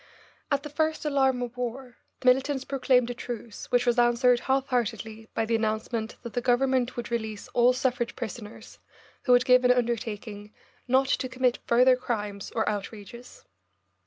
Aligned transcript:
At 0.49 0.63
the 0.63 0.69
first 0.71 1.05
alarm 1.05 1.43
of 1.43 1.55
war 1.57 1.97
the 2.21 2.25
militants 2.25 2.63
proclaimed 2.65 3.11
a 3.11 3.13
truce, 3.13 3.67
which 3.69 3.85
was 3.85 3.99
answered 3.99 4.39
half 4.39 4.65
heartedly 4.69 5.29
by 5.35 5.45
the 5.45 5.53
announcement 5.55 6.15
that 6.23 6.33
the 6.33 6.41
Government 6.41 6.97
would 6.97 7.11
release 7.11 7.47
all 7.49 7.71
suffrage 7.71 8.15
prisoners 8.15 8.79
who 9.25 9.31
would 9.31 9.45
give 9.45 9.63
an 9.63 9.69
undertaking 9.69 10.55
"not 10.87 11.07
to 11.07 11.29
commit 11.29 11.59
further 11.67 11.95
crimes 11.95 12.49
or 12.55 12.67
outrages." 12.67 13.45